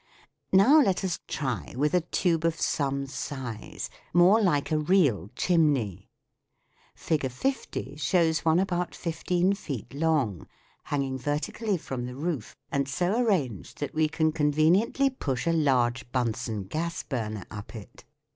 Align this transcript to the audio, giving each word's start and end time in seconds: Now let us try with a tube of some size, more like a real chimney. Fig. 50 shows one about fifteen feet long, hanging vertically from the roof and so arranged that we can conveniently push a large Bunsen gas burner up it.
Now 0.51 0.81
let 0.81 1.03
us 1.03 1.19
try 1.27 1.75
with 1.77 1.93
a 1.93 2.01
tube 2.01 2.43
of 2.43 2.59
some 2.59 3.05
size, 3.05 3.87
more 4.15 4.41
like 4.41 4.71
a 4.71 4.79
real 4.79 5.29
chimney. 5.35 6.09
Fig. 6.95 7.29
50 7.29 7.97
shows 7.97 8.39
one 8.43 8.59
about 8.59 8.95
fifteen 8.95 9.53
feet 9.53 9.93
long, 9.93 10.47
hanging 10.85 11.19
vertically 11.19 11.77
from 11.77 12.07
the 12.07 12.15
roof 12.15 12.55
and 12.71 12.89
so 12.89 13.21
arranged 13.23 13.79
that 13.79 13.93
we 13.93 14.07
can 14.09 14.31
conveniently 14.31 15.11
push 15.11 15.45
a 15.45 15.53
large 15.53 16.11
Bunsen 16.11 16.63
gas 16.63 17.03
burner 17.03 17.45
up 17.51 17.75
it. 17.75 18.03